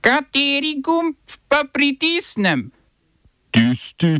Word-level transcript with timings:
Kateri 0.00 0.80
gumb 0.80 1.14
pa 1.48 1.64
pritisnem? 1.72 2.70
Tisti, 3.50 4.16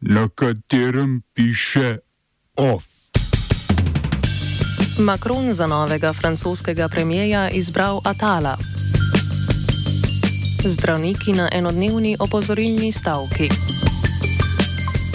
na 0.00 0.28
katerem 0.28 1.22
piše 1.34 1.98
OF. 2.56 2.84
Macron 4.98 5.54
za 5.54 5.66
novega 5.66 6.12
francoskega 6.12 6.88
premijeja 6.88 7.50
izbral 7.50 8.00
Atala. 8.04 8.58
Zdravniki 10.64 11.32
na 11.32 11.48
enodnevni 11.52 12.16
opozorilni 12.20 12.92
stavki. 12.92 13.48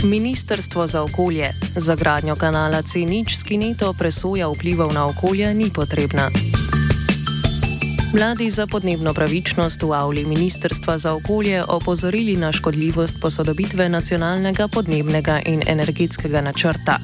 Ministrstvo 0.04 0.88
za 0.88 1.04
okolje 1.04 1.54
za 1.76 1.96
gradnjo 1.96 2.36
kanala 2.36 2.82
C0 2.82 3.40
s 3.40 3.44
kineto 3.44 3.94
presoja 3.94 4.48
vplivov 4.48 4.94
na 4.94 5.08
okolje 5.08 5.54
ni 5.54 5.70
potrebna. 5.74 6.30
Mladi 8.14 8.50
za 8.50 8.68
podnebno 8.68 9.14
pravičnost 9.14 9.84
v 9.84 9.92
avli 9.92 10.26
Ministrstva 10.26 10.98
za 10.98 11.14
okolje 11.14 11.64
opozorili 11.64 12.38
na 12.38 12.52
škodljivost 12.52 13.20
posodobitve 13.22 13.90
nacionalnega 13.90 14.68
podnebnega 14.68 15.42
in 15.46 15.64
energetskega 15.68 16.42
načrta. 16.42 17.00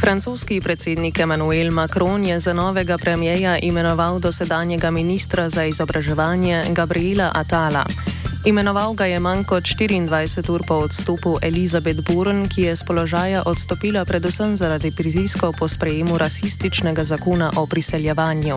Francoski 0.00 0.60
predsednik 0.60 1.18
Emmanuel 1.18 1.70
Macron 1.70 2.24
je 2.24 2.40
za 2.40 2.52
novega 2.52 2.98
premijeja 2.98 3.58
imenoval 3.58 4.18
dosedanjega 4.18 4.90
ministra 4.90 5.48
za 5.48 5.64
izobraževanje 5.64 6.64
Gabriela 6.70 7.30
Atala. 7.34 7.84
Imenoval 8.44 8.94
ga 8.94 9.04
je 9.04 9.20
manj 9.20 9.44
kot 9.44 9.64
24 9.64 10.50
ur 10.50 10.62
po 10.68 10.74
odstopu 10.74 11.36
Elizabeth 11.42 12.00
Buren, 12.00 12.48
ki 12.48 12.62
je 12.62 12.76
z 12.76 12.84
položaja 12.88 13.42
odstopila 13.46 14.04
predvsem 14.04 14.56
zaradi 14.56 14.90
pritiskov 14.90 15.52
po 15.58 15.68
sprejemu 15.68 16.18
rasističnega 16.18 17.04
zakona 17.04 17.52
o 17.56 17.66
priseljevanju. 17.66 18.56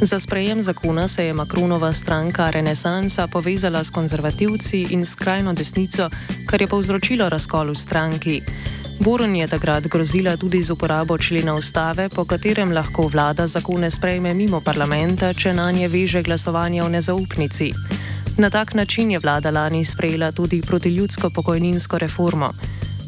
Za 0.00 0.20
sprejem 0.20 0.62
zakona 0.62 1.08
se 1.08 1.26
je 1.26 1.32
Makronova 1.32 1.94
stranka 1.94 2.50
Renesansa 2.50 3.26
povezala 3.26 3.84
s 3.84 3.90
konzervativci 3.90 4.86
in 4.90 5.06
skrajno 5.06 5.52
desnico, 5.52 6.10
kar 6.46 6.60
je 6.60 6.66
povzročilo 6.66 7.28
razkol 7.28 7.72
v 7.72 7.76
stranki. 7.76 8.42
Buren 9.00 9.36
je 9.36 9.48
takrat 9.48 9.86
grozila 9.86 10.36
tudi 10.36 10.62
z 10.62 10.70
uporabo 10.70 11.18
člena 11.18 11.54
ustave, 11.54 12.08
po 12.08 12.24
katerem 12.24 12.72
lahko 12.72 13.08
vlada 13.08 13.46
zakone 13.46 13.90
sprejme 13.90 14.34
mimo 14.34 14.60
parlamenta, 14.60 15.32
če 15.32 15.54
na 15.54 15.70
nje 15.72 15.88
veže 15.88 16.22
glasovanje 16.22 16.82
o 16.82 16.88
nezaupnici. 16.88 17.72
Na 18.38 18.50
tak 18.50 18.74
način 18.74 19.10
je 19.10 19.18
vlada 19.18 19.50
lani 19.50 19.84
sprejela 19.84 20.32
tudi 20.32 20.62
protiljudsko 20.62 21.30
pokojninsko 21.30 21.98
reformo. 21.98 22.52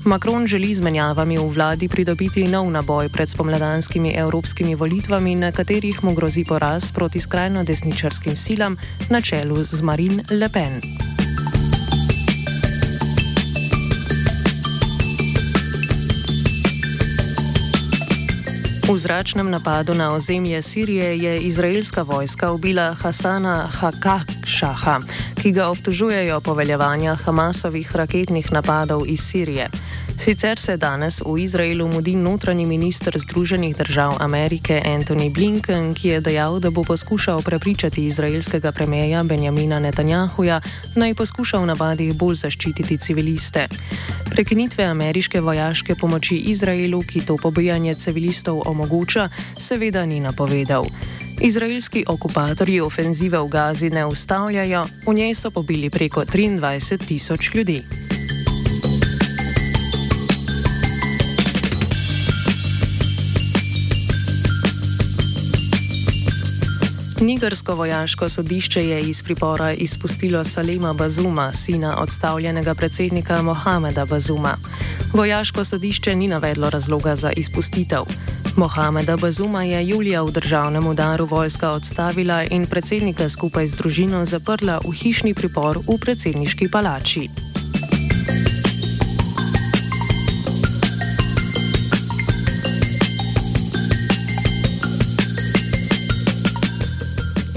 Macron 0.05 0.47
želi 0.47 0.75
z 0.75 0.81
menjavami 0.81 1.39
v 1.39 1.49
vladi 1.49 1.89
pridobiti 1.89 2.49
nov 2.49 2.71
naboj 2.71 3.09
pred 3.09 3.29
spomladanskimi 3.29 4.15
evropskimi 4.17 4.75
volitvami, 4.75 5.35
na 5.35 5.53
katerih 5.53 6.05
mu 6.05 6.15
grozi 6.15 6.45
poraz 6.45 6.93
proti 6.93 7.21
skrajno 7.21 7.65
desničarskim 7.65 8.37
silam 8.37 8.77
na 9.11 9.21
čelu 9.21 9.65
z 9.65 9.83
Marine 9.83 10.25
Le 10.31 10.49
Pen. 10.49 10.81
V 18.89 18.97
zračnem 18.97 19.51
napadu 19.51 19.93
na 19.95 20.17
ozemlje 20.17 20.63
Sirije 20.63 21.19
je 21.19 21.41
izraelska 21.41 22.03
vojska 22.03 22.53
ubila 22.53 22.97
Hasana 22.97 23.69
Hakakšaha, 23.69 25.01
ki 25.37 25.53
ga 25.53 25.69
obtožujejo 25.69 26.41
poveljevanja 26.41 27.15
Hamasovih 27.15 27.97
raketnih 27.97 28.53
napadov 28.53 29.05
iz 29.05 29.21
Sirije. 29.21 29.69
Sicer 30.19 30.59
se 30.59 30.77
danes 30.77 31.23
v 31.23 31.39
Izraelu 31.39 31.87
mudi 31.89 32.17
notranji 32.17 32.67
minister 32.67 33.15
Združenih 33.19 33.77
držav 33.77 34.17
Amerike 34.21 34.83
Anthony 34.85 35.31
Blinken, 35.31 35.95
ki 35.95 36.09
je 36.09 36.21
dejal, 36.21 36.59
da 36.61 36.71
bo 36.71 36.83
poskušal 36.83 37.43
prepričati 37.43 38.05
izraelskega 38.07 38.73
premijeja 38.73 39.23
Benjamina 39.23 39.79
Netanjahuja, 39.79 40.61
naj 40.95 41.15
poskuša 41.15 41.59
v 41.59 41.67
napadih 41.67 42.15
bolj 42.15 42.35
zaščititi 42.35 42.99
civiliste. 42.99 43.69
Prekinitve 44.31 44.85
ameriške 44.85 45.41
vojaške 45.41 45.95
pomoči 45.95 46.37
Izraelu, 46.37 47.03
ki 47.03 47.23
to 47.27 47.37
pobijanje 47.37 47.95
civilistov 47.95 48.63
omogoča, 48.67 49.29
seveda 49.59 50.07
ni 50.07 50.21
napovedal. 50.21 50.87
Izraelski 51.41 52.05
okupatorji 52.09 52.81
ofenzive 52.81 53.39
v 53.39 53.49
Gazi 53.49 53.91
ne 53.91 54.07
ustavljajo, 54.07 54.85
v 55.07 55.15
njej 55.15 55.35
so 55.35 55.51
pobili 55.51 55.91
preko 55.91 56.25
23 56.25 57.07
tisoč 57.07 57.55
ljudi. 57.55 58.08
Nigersko 67.21 67.75
vojaško 67.75 68.29
sodišče 68.29 68.85
je 68.89 69.01
iz 69.01 69.23
pripora 69.23 69.73
izpustilo 69.73 70.45
Salema 70.45 70.93
Bazuma, 70.93 71.53
sina 71.53 72.03
odstavljenega 72.03 72.75
predsednika 72.75 73.43
Mohameda 73.43 74.07
Bazuma. 74.07 74.57
Vojaško 75.13 75.65
sodišče 75.65 76.17
ni 76.17 76.29
navedlo 76.29 76.71
razloga 76.71 77.17
za 77.17 77.33
izpustitev. 77.37 78.03
Mohameda 78.57 79.17
Bazuma 79.17 79.63
je 79.63 79.89
julija 79.89 80.23
v 80.23 80.31
državnem 80.31 80.87
udaru 80.87 81.27
vojska 81.27 81.71
odstavila 81.71 82.45
in 82.51 82.67
predsednika 82.67 83.29
skupaj 83.29 83.67
z 83.67 83.75
družino 83.75 84.25
zaprla 84.25 84.81
v 84.85 84.93
hišni 84.93 85.35
pripor 85.35 85.79
v 85.79 85.99
predsedniški 86.01 86.71
palači. 86.71 87.48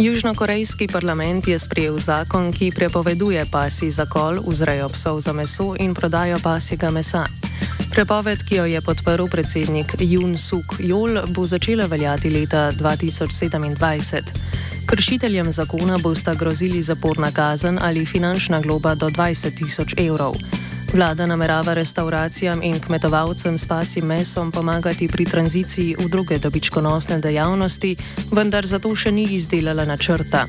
Južnokorejski 0.01 0.87
parlament 0.87 1.47
je 1.47 1.59
sprejel 1.59 1.99
zakon, 1.99 2.49
ki 2.49 2.71
prepoveduje 2.73 3.45
pasji 3.45 3.91
zakol, 3.93 4.41
vzrejo 4.41 4.89
psov 4.89 5.19
za 5.21 5.33
meso 5.33 5.75
in 5.77 5.93
prodajo 5.93 6.39
pasjega 6.41 6.89
mesa. 6.89 7.27
Prepoved, 7.93 8.41
ki 8.41 8.55
jo 8.55 8.65
je 8.65 8.81
podprl 8.81 9.29
predsednik 9.29 9.93
Jun 9.99 10.37
Suk 10.37 10.81
Jol, 10.81 11.21
bo 11.29 11.45
začela 11.45 11.85
veljati 11.85 12.33
leta 12.33 12.71
2027. 12.73 14.33
Kršiteljem 14.89 15.51
zakona 15.53 16.01
bosta 16.01 16.33
grozili 16.33 16.81
zaporna 16.81 17.31
kazen 17.31 17.77
ali 17.81 18.05
finančna 18.05 18.61
globa 18.61 18.95
do 18.95 19.09
20 19.09 19.53
tisoč 19.53 19.93
evrov. 19.97 20.33
Vlada 20.93 21.25
namerava 21.25 21.73
restauracijam 21.73 22.59
in 22.63 22.79
kmetovalcem 22.79 23.57
s 23.57 23.65
pasim 23.65 24.05
mesom 24.05 24.51
pomagati 24.51 25.07
pri 25.07 25.25
tranziciji 25.25 25.95
v 25.99 26.09
druge 26.09 26.37
dobičkonosne 26.37 27.19
dejavnosti, 27.19 27.95
vendar 28.31 28.67
zato 28.67 28.91
še 28.95 29.11
ni 29.11 29.23
izdelala 29.23 29.85
načrta. 29.87 30.43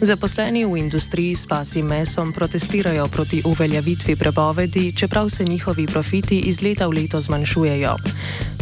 Zaposleni 0.00 0.62
v 0.64 0.78
industriji 0.78 1.34
s 1.34 1.46
pasim 1.46 1.90
mesom 1.90 2.32
protestirajo 2.32 3.08
proti 3.08 3.42
uveljavitvi 3.44 4.16
prepovedi, 4.16 4.92
čeprav 4.96 5.28
se 5.28 5.44
njihovi 5.44 5.86
profiti 5.86 6.38
iz 6.38 6.62
leta 6.62 6.86
v 6.86 7.02
leto 7.02 7.20
zmanjšujejo. 7.20 7.96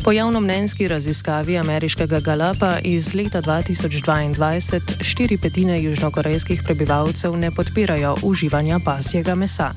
Po 0.04 0.12
javnomnenjski 0.12 0.88
raziskavi 0.88 1.58
ameriškega 1.58 2.20
Galapa 2.20 2.78
iz 2.82 3.14
leta 3.14 3.42
2022 3.42 5.04
štiri 5.04 5.36
petine 5.36 5.82
južnokorejskih 5.82 6.62
prebivalcev 6.64 7.36
ne 7.36 7.50
podpirajo 7.50 8.16
uživanja 8.24 8.80
pasjega 8.84 9.34
mesa. 9.34 9.74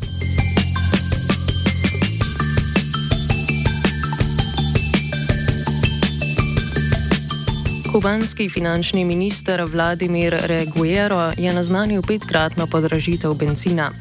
Kubanski 7.91 8.50
finančni 8.50 9.06
minister 9.06 9.62
Vladimir 9.68 10.35
Reguero 10.44 11.31
je 11.38 11.53
naznanil 11.53 12.02
petkratno 12.02 12.68
podražitev 12.68 13.34
benzina. 13.34 13.91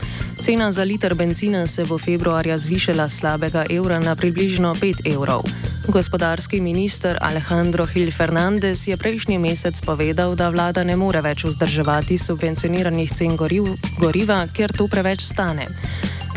Cena 0.40 0.72
za 0.72 0.84
liter 0.84 1.14
benzina 1.14 1.66
se 1.66 1.84
bo 1.84 1.98
februarja 1.98 2.58
zvišala 2.58 3.08
slabega 3.08 3.64
evra 3.70 3.98
na 4.00 4.16
približno 4.16 4.74
5 4.74 5.14
evrov. 5.14 5.42
Gospodarski 5.88 6.60
minister 6.60 7.18
Alejandro 7.20 7.86
Gil 7.94 8.10
Fernandez 8.10 8.88
je 8.88 8.96
prejšnji 8.96 9.38
mesec 9.38 9.80
povedal, 9.80 10.34
da 10.34 10.48
vlada 10.48 10.84
ne 10.84 10.96
more 10.96 11.20
več 11.20 11.44
vzdrževati 11.44 12.18
subvencioniranih 12.18 13.10
cen 13.10 13.36
goriv, 13.36 13.74
goriva, 13.98 14.46
ker 14.54 14.70
to 14.72 14.86
preveč 14.86 15.20
stane. 15.20 15.66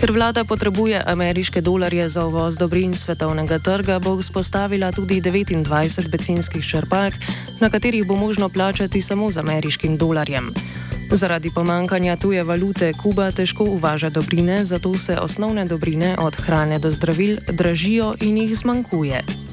Ker 0.03 0.11
vlada 0.11 0.43
potrebuje 0.43 0.99
ameriške 0.99 1.61
dolarje 1.63 2.09
za 2.09 2.25
uvoz 2.27 2.57
dobrin 2.59 2.91
svetovnega 2.91 3.55
trga, 3.63 4.03
bo 4.03 4.19
vzpostavila 4.19 4.91
tudi 4.91 5.21
29 5.23 5.63
benzinskih 6.11 6.59
črpalk, 6.59 7.13
na 7.63 7.69
katerih 7.71 8.03
bo 8.03 8.15
možno 8.19 8.49
plačati 8.49 9.01
samo 9.01 9.31
z 9.31 9.39
ameriškim 9.39 9.95
dolarjem. 9.97 10.51
Zaradi 11.11 11.51
pomankanja 11.55 12.17
tuje 12.19 12.43
valute 12.43 12.91
Kuba 12.93 13.31
težko 13.31 13.63
uvaža 13.63 14.09
dobrine, 14.09 14.65
zato 14.65 14.91
se 14.99 15.15
osnovne 15.15 15.65
dobrine 15.65 16.17
od 16.19 16.35
hrane 16.35 16.79
do 16.79 16.91
zdravil 16.91 17.37
dražijo 17.47 18.15
in 18.21 18.37
jih 18.37 18.57
zmanjkuje. 18.57 19.52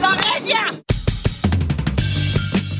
Slovenija. 0.00 0.64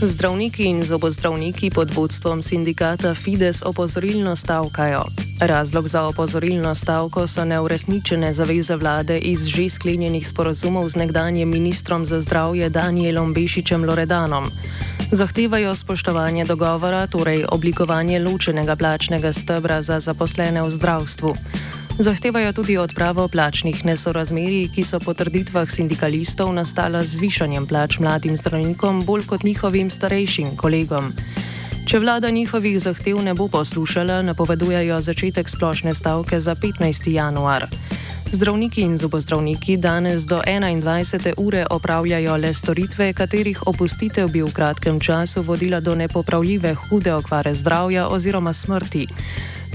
Zdravniki 0.02 0.64
in 0.64 0.84
zobozdravniki 0.84 1.70
pod 1.70 1.90
vodstvom 1.94 2.42
sindikata 2.42 3.14
Fides 3.14 3.62
opozorilno 3.66 4.36
stavkajo. 4.36 5.04
Razlog 5.40 5.88
za 5.88 6.04
opozorilno 6.04 6.74
stavko 6.74 7.26
so 7.26 7.44
neuresničene 7.44 8.32
zaveze 8.32 8.76
vlade 8.76 9.18
iz 9.18 9.46
že 9.46 9.68
sklenjenih 9.68 10.28
sporozumov 10.28 10.88
z 10.88 10.96
nekdanjim 10.96 11.48
ministrom 11.48 12.06
za 12.06 12.20
zdravje 12.20 12.68
Danielom 12.70 13.34
Bešičem 13.34 13.84
Loredanom. 13.84 14.50
Zahtevajo 15.12 15.74
spoštovanje 15.74 16.44
dogovora, 16.44 17.06
torej 17.06 17.44
oblikovanje 17.48 18.18
ločenega 18.18 18.76
plačnega 18.76 19.32
stebra 19.32 19.82
za 19.82 20.00
zaposlene 20.00 20.62
v 20.62 20.70
zdravstvu. 20.70 21.36
Zahtevajo 22.00 22.52
tudi 22.52 22.78
odpravo 22.78 23.28
plačnih 23.28 23.84
nesorazmerij, 23.84 24.70
ki 24.74 24.84
so 24.84 24.96
po 25.04 25.12
trditvah 25.14 25.68
sindikalistov 25.68 26.48
nastala 26.48 27.02
z 27.04 27.20
zvišanjem 27.20 27.66
plač 27.68 27.98
mladim 28.00 28.36
zdravnikom 28.36 29.04
bolj 29.04 29.26
kot 29.28 29.44
njihovim 29.44 29.90
starejšim 29.90 30.56
kolegom. 30.56 31.12
Če 31.84 32.00
vlada 32.00 32.30
njihovih 32.30 32.80
zahtev 32.80 33.20
ne 33.20 33.34
bo 33.34 33.48
poslušala, 33.52 34.22
napovedujejo 34.22 35.00
začetek 35.00 35.48
splošne 35.48 35.94
stavke 35.94 36.40
za 36.40 36.54
15. 36.54 37.12
januar. 37.12 37.68
Zdravniki 38.32 38.80
in 38.80 38.98
zobozdravniki 38.98 39.76
danes 39.76 40.24
do 40.24 40.40
21. 40.40 41.34
ure 41.36 41.66
opravljajo 41.70 42.36
le 42.36 42.54
storitve, 42.54 43.12
katerih 43.12 43.66
opustitev 43.66 44.28
bi 44.28 44.40
v 44.42 44.52
kratkem 44.52 45.00
času 45.00 45.42
vodila 45.42 45.80
do 45.80 45.94
nepopravljive 45.94 46.74
hude 46.74 47.14
okvare 47.14 47.54
zdravja 47.54 48.08
oziroma 48.08 48.52
smrti. 48.52 49.06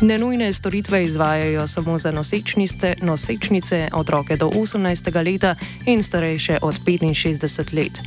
Nenujne 0.02 0.54
storitve 0.54 1.04
izvajajo 1.04 1.68
samo 1.68 1.98
za 1.98 2.12
nosečnice, 2.12 2.96
nosečnice, 3.02 3.90
otroke 3.94 4.38
do 4.38 4.48
18. 4.50 5.26
leta 5.32 5.56
in 5.86 6.04
starejše 6.04 6.58
od 6.62 6.76
65 6.76 7.74
let. 7.74 8.00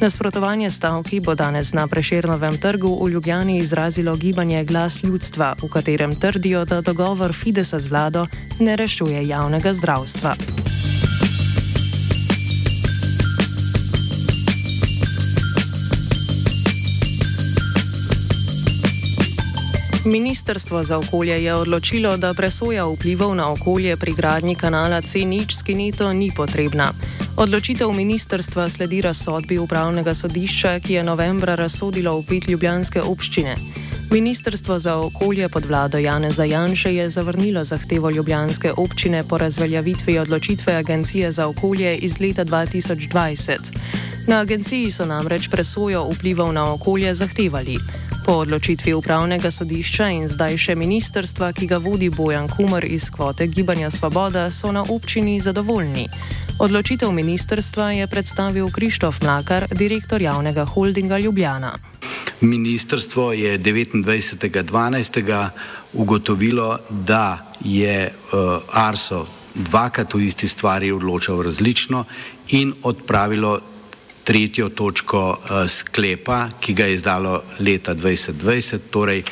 Nasprotovanje 0.00 0.70
stavki 0.70 1.20
bo 1.20 1.34
danes 1.34 1.72
na 1.72 1.86
Preširnovem 1.86 2.58
trgu 2.58 3.04
v 3.04 3.10
Ljubljani 3.10 3.58
izrazilo 3.58 4.16
gibanje 4.16 4.64
Glas 4.64 5.02
ljudstva, 5.02 5.54
v 5.62 5.68
katerem 5.68 6.14
trdijo, 6.14 6.64
da 6.64 6.80
dogovor 6.80 7.32
Fidesa 7.32 7.78
z 7.78 7.86
vlado 7.86 8.26
ne 8.58 8.76
rešuje 8.76 9.28
javnega 9.28 9.74
zdravstva. 9.74 10.34
Ministrstvo 20.08 20.84
za 20.84 20.98
okolje 20.98 21.44
je 21.44 21.54
odločilo, 21.54 22.16
da 22.16 22.34
presoja 22.34 22.86
vplivov 22.88 23.34
na 23.36 23.52
okolje 23.52 23.96
pri 23.96 24.12
gradnji 24.16 24.54
kanala 24.54 25.02
C0 25.02 25.52
s 25.52 25.62
Kineto 25.62 26.12
ni 26.12 26.32
potrebna. 26.36 26.92
Odločitev 27.36 27.92
ministrstva 27.92 28.68
sledi 28.68 29.00
razsodbi 29.04 29.58
upravnega 29.58 30.14
sodišča, 30.14 30.80
ki 30.80 30.94
je 30.94 31.04
novembra 31.04 31.54
razsodilo 31.54 32.16
uprit 32.16 32.48
Ljubljanske 32.48 33.02
občine. 33.02 33.56
Ministrstvo 34.10 34.78
za 34.78 34.96
okolje 34.96 35.48
pod 35.48 35.64
vlado 35.64 35.98
Jane 35.98 36.32
Zajanše 36.32 36.94
je 36.94 37.10
zavrnilo 37.10 37.64
zahtevo 37.64 38.10
Ljubljanske 38.10 38.72
občine 38.76 39.22
po 39.28 39.38
razveljavitvi 39.38 40.18
odločitve 40.18 40.74
Agencije 40.74 41.32
za 41.32 41.46
okolje 41.46 41.96
iz 41.96 42.20
leta 42.20 42.44
2020. 42.44 43.56
Na 44.26 44.40
agenciji 44.40 44.90
so 44.90 45.04
namreč 45.04 45.48
presojo 45.48 46.08
vplivov 46.10 46.52
na 46.52 46.72
okolje 46.72 47.14
zahtevali. 47.14 47.78
Po 48.28 48.44
odločitvi 48.44 48.92
upravnega 48.92 49.48
sodišča 49.48 50.06
in 50.12 50.26
zdaj 50.28 50.58
še 50.60 50.74
ministerstva, 50.76 51.48
ki 51.56 51.64
ga 51.64 51.78
vodi 51.80 52.10
Bojan 52.12 52.44
Kumar 52.52 52.84
iz 52.84 53.06
kvote 53.08 53.46
Gibanja 53.48 53.88
Svoboda, 53.88 54.50
so 54.52 54.68
na 54.68 54.82
občini 54.84 55.40
zadovoljni. 55.40 56.04
Odločitev 56.60 57.08
ministerstva 57.08 57.86
je 57.96 58.04
predstavil 58.04 58.68
Krištof 58.68 59.22
Mlakar, 59.24 59.64
direktor 59.72 60.20
javnega 60.20 60.66
holdinga 60.68 61.16
Ljubljana. 61.18 61.72
Ministrstvo 62.44 63.32
je 63.32 63.56
29.12. 63.56 65.48
ugotovilo, 65.96 66.78
da 66.90 67.48
je 67.64 68.12
uh, 68.12 68.60
Arso 68.76 69.24
dvakrat 69.54 70.14
v 70.14 70.28
isti 70.28 70.48
stvari 70.48 70.92
odločal 70.92 71.40
različno 71.42 72.04
in 72.52 72.76
odpravilo 72.82 73.60
tretjo 74.28 74.68
točko 74.68 75.20
uh, 75.40 75.64
sklepa, 75.64 76.50
ki 76.60 76.74
ga 76.76 76.84
je 76.84 76.98
izdalo 76.98 77.38
leta 77.64 77.94
2020, 77.94 78.90
torej 78.92 79.22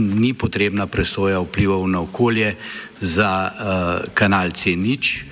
ni 0.00 0.32
potrebna 0.32 0.86
presoja 0.88 1.42
vplivov 1.44 1.84
na 1.92 2.00
okolje 2.00 2.54
za 3.00 3.52
uh, 3.52 4.08
kanal 4.16 4.48
C0. 4.56 5.28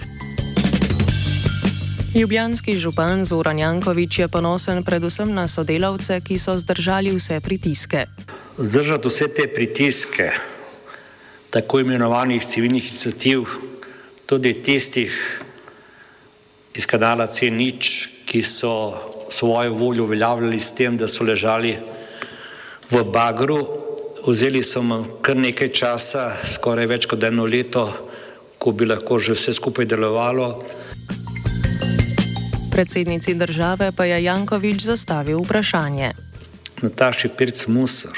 Ljubljanski 2.13 2.77
župan 2.77 3.25
Zoran 3.25 3.59
Jankovič 3.59 4.19
je 4.19 4.29
ponosen 4.29 4.85
predvsem 4.85 5.33
na 5.33 5.49
sodelavce, 5.49 6.21
ki 6.21 6.37
so 6.37 6.59
zdržali 6.61 7.17
vse 7.17 7.41
pritiske. 7.41 8.07
Zdržati 8.59 9.09
vse 9.09 9.33
te 9.33 9.49
pritiske, 9.49 10.31
tako 11.51 11.81
imenovanih 11.81 12.45
civilnih 12.45 12.85
inicijativ, 12.85 13.49
tudi 14.27 14.53
tistih 14.63 15.17
iz 16.77 16.87
kanala 16.87 17.27
C0, 17.27 18.12
ki 18.33 18.43
so 18.43 18.95
svojo 19.29 19.75
voljo 19.75 20.05
uveljavljali 20.05 20.59
s 20.59 20.73
tem, 20.73 20.97
da 20.97 21.09
so 21.09 21.25
ležali 21.25 21.77
v 22.91 23.05
bagru, 23.05 23.59
vzeli 24.27 24.63
so 24.63 24.81
mu 24.83 25.05
kar 25.21 25.37
nekaj 25.37 25.69
časa, 25.69 26.31
skoraj 26.49 26.89
več 26.89 27.07
kot 27.11 27.25
eno 27.29 27.45
leto, 27.45 27.85
ko 28.57 28.73
bi 28.73 28.89
lahko 28.89 29.19
že 29.21 29.37
vse 29.37 29.53
skupaj 29.53 29.85
delovalo. 29.85 30.65
Predsednici 32.73 33.35
države 33.35 33.93
pa 33.93 34.09
je 34.09 34.25
Jankovič 34.25 34.81
zastavil 34.81 35.45
vprašanje. 35.45 36.13
Nataši 36.83 37.29
Pirc 37.37 37.67
Musar, 37.69 38.17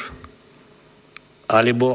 ali 1.50 1.72
bo 1.72 1.90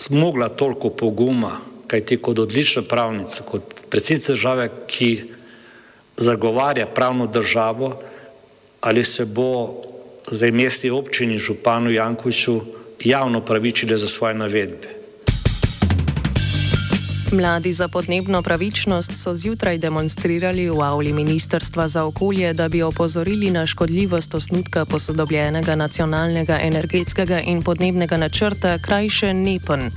zmogla 0.00 0.48
toliko 0.48 0.88
poguma, 0.88 1.60
kaj 1.86 2.00
ti 2.00 2.16
kot 2.16 2.38
odlična 2.38 2.82
pravnica, 2.82 3.44
kot 3.44 3.84
predsednica 3.90 4.32
države, 4.32 4.70
ki 4.88 5.36
zagovarja 6.16 6.86
pravno 6.86 7.26
državo, 7.26 8.00
ali 8.80 9.04
se 9.04 9.24
bo 9.24 9.80
zdaj 10.30 10.50
mestni 10.50 10.90
občini 10.90 11.38
županu 11.38 11.90
Jankoviču 11.90 12.60
javno 13.04 13.40
pravičile 13.40 13.96
za 13.96 14.08
svoje 14.08 14.34
navedbe. 14.34 14.96
Mladi 17.32 17.72
za 17.72 17.88
podnebno 17.88 18.42
pravičnost 18.42 19.12
so 19.16 19.34
zjutraj 19.34 19.78
demonstrirali 19.78 20.70
v 20.70 20.80
avli 20.80 21.12
Ministrstva 21.12 21.88
za 21.88 22.04
okolje, 22.04 22.52
da 22.52 22.68
bi 22.68 22.82
opozorili 22.82 23.50
na 23.50 23.66
škodljivost 23.66 24.34
osnutka 24.34 24.84
posodobljenega 24.84 25.74
nacionalnega 25.74 26.58
energetskega 26.62 27.40
in 27.40 27.62
podnebnega 27.62 28.16
načrta, 28.16 28.78
krajše 28.78 29.34
NEPN. 29.34 29.90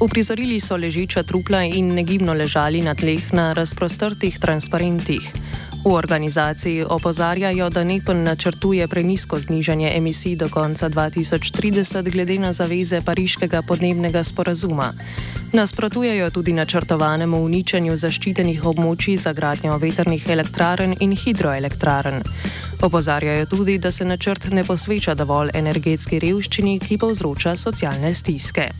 Uprizorili 0.00 0.60
so 0.60 0.76
ležiča 0.76 1.22
trupla 1.22 1.62
in 1.62 1.94
negibno 1.94 2.32
ležali 2.32 2.80
na 2.82 2.94
tleh 2.94 3.32
na 3.32 3.52
razprostrtih 3.52 4.38
transparentih. 4.38 5.32
V 5.84 5.92
organizaciji 5.92 6.84
opozarjajo, 6.88 7.70
da 7.70 7.84
NEPN 7.84 8.22
načrtuje 8.22 8.88
prenisko 8.88 9.40
znižanje 9.40 9.92
emisij 9.96 10.36
do 10.36 10.48
konca 10.48 10.88
2030 10.88 12.10
glede 12.10 12.38
na 12.38 12.52
zaveze 12.52 13.00
Pariškega 13.00 13.62
podnebnega 13.62 14.22
sporazuma. 14.22 14.92
Nasprotujejo 15.52 16.30
tudi 16.30 16.52
načrtovanemu 16.52 17.44
uničenju 17.44 17.96
zaščitenih 17.96 18.64
območij 18.64 19.16
za 19.16 19.32
gradnjo 19.32 19.78
veternih 19.78 20.28
elektrarn 20.28 20.96
in 21.00 21.16
hidroelektrarn. 21.16 22.22
Opozarjajo 22.82 23.46
tudi, 23.46 23.78
da 23.78 23.90
se 23.90 24.04
načrt 24.04 24.48
ne 24.50 24.64
posveča 24.64 25.14
dovolj 25.14 25.50
energetski 25.54 26.18
revščini, 26.18 26.78
ki 26.80 26.98
povzroča 26.98 27.56
socialne 27.56 28.14
stiske. 28.14 28.70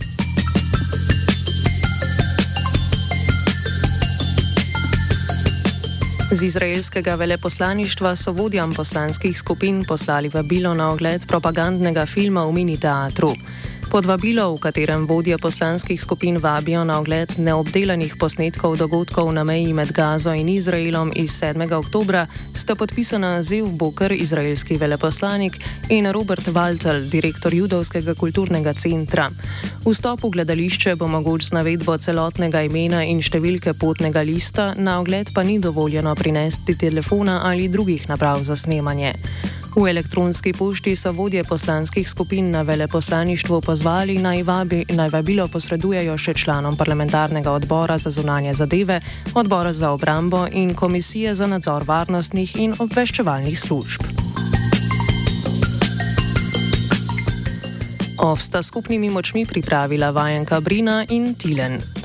Z 6.30 6.42
izraelskega 6.42 7.14
veleposlaništva 7.14 8.16
so 8.16 8.32
vodjam 8.32 8.74
poslanskih 8.74 9.38
skupin 9.38 9.84
poslali 9.84 10.28
vabilo 10.28 10.74
na 10.74 10.92
ogled 10.92 11.26
propagandnega 11.26 12.06
filma 12.06 12.44
v 12.46 12.52
mini 12.52 12.76
teatru. 12.78 13.32
Podvabilo, 13.90 14.54
v 14.54 14.62
katerem 14.62 15.02
vodje 15.02 15.34
poslanskih 15.34 15.98
skupin 15.98 16.38
vabijo 16.38 16.84
na 16.86 17.00
ogled 17.02 17.34
neobdelanih 17.42 18.14
posnetkov 18.14 18.78
dogodkov 18.78 19.32
na 19.34 19.42
meji 19.42 19.72
med 19.74 19.90
Gazo 19.90 20.30
in 20.30 20.46
Izraelom 20.48 21.10
iz 21.16 21.34
7. 21.34 21.58
oktobra, 21.74 22.26
sta 22.54 22.78
podpisana 22.78 23.42
Zev 23.42 23.66
Boker, 23.74 24.12
izraelski 24.14 24.78
veleposlanik, 24.78 25.58
in 25.90 26.06
Robert 26.06 26.46
Waltel, 26.54 27.10
direktor 27.10 27.54
Judovskega 27.54 28.14
kulturnega 28.14 28.78
centra. 28.78 29.26
Vstop 29.82 30.22
v 30.22 30.30
gledališče 30.38 30.94
bo 30.94 31.10
mogoč 31.10 31.50
z 31.50 31.58
navedbo 31.58 31.98
celotnega 31.98 32.62
imena 32.62 33.02
in 33.02 33.18
številke 33.18 33.74
potnega 33.74 34.22
lista, 34.22 34.70
na 34.78 35.00
ogled 35.02 35.34
pa 35.34 35.42
ni 35.42 35.58
dovoljeno 35.58 36.14
prinesti 36.14 36.78
telefona 36.78 37.40
ali 37.42 37.66
drugih 37.66 38.06
naprav 38.06 38.46
za 38.46 38.54
snemanje. 38.54 39.18
V 39.76 39.86
elektronski 39.86 40.52
pošti 40.52 40.96
so 40.96 41.12
vodje 41.12 41.44
poslanskih 41.44 42.08
skupin 42.08 42.50
na 42.50 42.62
veleposlaništvu 42.62 43.60
pozvali 43.60 44.18
naj, 44.18 44.42
vabi, 44.42 44.84
naj 44.88 45.08
vabilo 45.08 45.46
posredujejo 45.48 46.16
še 46.18 46.34
članom 46.34 46.76
parlamentarnega 46.76 47.52
odbora 47.52 47.98
za 47.98 48.10
zunanje 48.10 48.54
zadeve, 48.54 49.00
odbora 49.34 49.72
za 49.72 49.92
obrambo 49.94 50.46
in 50.52 50.74
komisije 50.74 51.34
za 51.34 51.46
nadzor 51.46 51.86
varnostnih 51.86 52.56
in 52.56 52.74
obveščevalnih 52.78 53.60
služb. 53.60 54.10
Ovsta 58.18 58.62
skupnimi 58.62 59.10
močmi 59.10 59.46
pripravila 59.46 60.10
vajenka 60.10 60.60
Brina 60.60 61.04
in 61.08 61.34
Tilen. 61.34 61.99